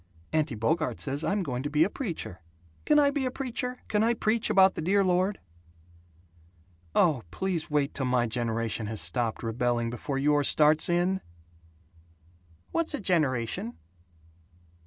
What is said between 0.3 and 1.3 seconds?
Auntie Bogart says